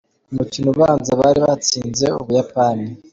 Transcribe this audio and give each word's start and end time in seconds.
Ku 0.27 0.33
mukino 0.37 0.67
ubanza 0.73 1.11
bari 1.21 1.39
batsinze 1.47 2.05
u 2.21 2.23
Buyapani. 2.27 2.87